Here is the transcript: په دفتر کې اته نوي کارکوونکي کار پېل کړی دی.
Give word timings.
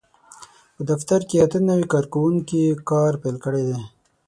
په 0.75 0.81
دفتر 0.91 1.19
کې 1.29 1.35
اته 1.45 1.59
نوي 1.69 1.85
کارکوونکي 1.93 2.63
کار 2.89 3.13
پېل 3.21 3.35
کړی 3.45 3.63
دی. 3.69 3.79